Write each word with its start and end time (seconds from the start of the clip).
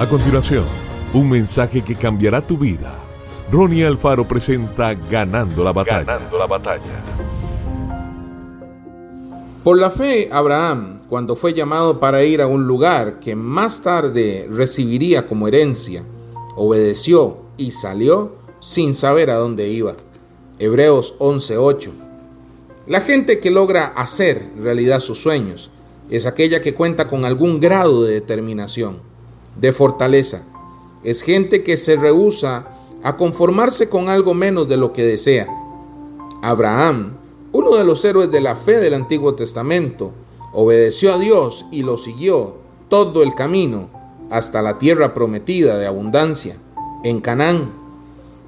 A 0.00 0.08
continuación, 0.08 0.64
un 1.12 1.28
mensaje 1.28 1.82
que 1.82 1.94
cambiará 1.94 2.40
tu 2.40 2.56
vida. 2.56 2.98
Ronnie 3.52 3.84
Alfaro 3.84 4.26
presenta 4.26 4.94
Ganando 4.94 5.62
la 5.62 5.74
batalla. 5.74 6.04
Ganando 6.04 6.38
la 6.38 6.46
batalla. 6.46 7.04
Por 9.62 9.76
la 9.76 9.90
fe, 9.90 10.30
Abraham, 10.32 11.00
cuando 11.06 11.36
fue 11.36 11.52
llamado 11.52 12.00
para 12.00 12.24
ir 12.24 12.40
a 12.40 12.46
un 12.46 12.66
lugar 12.66 13.20
que 13.20 13.36
más 13.36 13.82
tarde 13.82 14.48
recibiría 14.50 15.26
como 15.26 15.48
herencia, 15.48 16.02
obedeció 16.56 17.36
y 17.58 17.72
salió 17.72 18.36
sin 18.60 18.94
saber 18.94 19.28
a 19.28 19.34
dónde 19.34 19.68
iba. 19.68 19.96
Hebreos 20.58 21.14
11:8. 21.18 21.90
La 22.86 23.02
gente 23.02 23.38
que 23.38 23.50
logra 23.50 23.88
hacer 23.88 24.48
realidad 24.58 25.00
sus 25.00 25.20
sueños 25.20 25.70
es 26.08 26.24
aquella 26.24 26.62
que 26.62 26.72
cuenta 26.72 27.06
con 27.06 27.26
algún 27.26 27.60
grado 27.60 28.04
de 28.04 28.14
determinación 28.14 29.09
de 29.56 29.72
fortaleza. 29.72 30.44
Es 31.02 31.22
gente 31.22 31.62
que 31.62 31.76
se 31.76 31.96
rehúsa 31.96 32.68
a 33.02 33.16
conformarse 33.16 33.88
con 33.88 34.08
algo 34.08 34.34
menos 34.34 34.68
de 34.68 34.76
lo 34.76 34.92
que 34.92 35.04
desea. 35.04 35.48
Abraham, 36.42 37.16
uno 37.52 37.76
de 37.76 37.84
los 37.84 38.04
héroes 38.04 38.30
de 38.30 38.40
la 38.40 38.56
fe 38.56 38.78
del 38.78 38.94
Antiguo 38.94 39.34
Testamento, 39.34 40.12
obedeció 40.52 41.14
a 41.14 41.18
Dios 41.18 41.66
y 41.70 41.82
lo 41.82 41.96
siguió 41.96 42.54
todo 42.88 43.22
el 43.22 43.34
camino 43.34 43.88
hasta 44.30 44.62
la 44.62 44.78
tierra 44.78 45.14
prometida 45.14 45.78
de 45.78 45.86
abundancia, 45.86 46.56
en 47.02 47.20
Canaán. 47.20 47.72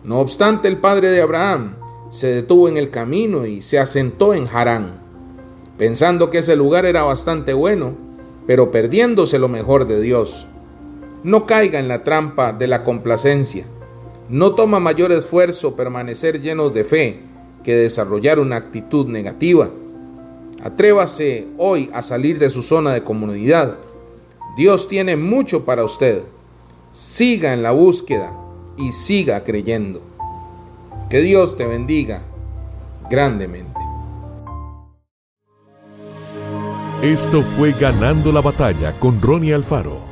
No 0.04 0.20
obstante, 0.20 0.68
el 0.68 0.78
padre 0.78 1.10
de 1.10 1.22
Abraham 1.22 1.76
se 2.10 2.26
detuvo 2.28 2.68
en 2.68 2.76
el 2.76 2.90
camino 2.90 3.46
y 3.46 3.62
se 3.62 3.78
asentó 3.78 4.34
en 4.34 4.46
Harán, 4.46 5.00
pensando 5.78 6.30
que 6.30 6.38
ese 6.38 6.56
lugar 6.56 6.84
era 6.86 7.02
bastante 7.02 7.54
bueno, 7.54 7.94
pero 8.46 8.70
perdiéndose 8.70 9.38
lo 9.38 9.48
mejor 9.48 9.86
de 9.86 10.00
Dios. 10.00 10.46
No 11.24 11.46
caiga 11.46 11.78
en 11.78 11.88
la 11.88 12.02
trampa 12.02 12.52
de 12.52 12.66
la 12.66 12.82
complacencia. 12.82 13.64
No 14.28 14.54
toma 14.54 14.80
mayor 14.80 15.12
esfuerzo 15.12 15.76
permanecer 15.76 16.40
llenos 16.40 16.74
de 16.74 16.84
fe 16.84 17.20
que 17.62 17.76
desarrollar 17.76 18.40
una 18.40 18.56
actitud 18.56 19.06
negativa. 19.06 19.70
Atrévase 20.62 21.46
hoy 21.58 21.90
a 21.92 22.02
salir 22.02 22.38
de 22.38 22.50
su 22.50 22.62
zona 22.62 22.92
de 22.92 23.04
comunidad. 23.04 23.76
Dios 24.56 24.88
tiene 24.88 25.16
mucho 25.16 25.64
para 25.64 25.84
usted. 25.84 26.22
Siga 26.92 27.52
en 27.52 27.62
la 27.62 27.72
búsqueda 27.72 28.36
y 28.76 28.92
siga 28.92 29.44
creyendo. 29.44 30.02
Que 31.08 31.20
Dios 31.20 31.56
te 31.56 31.66
bendiga 31.66 32.22
grandemente. 33.10 33.80
Esto 37.02 37.42
fue 37.42 37.72
Ganando 37.72 38.32
la 38.32 38.40
batalla 38.40 38.98
con 38.98 39.20
Ronnie 39.20 39.54
Alfaro. 39.54 40.11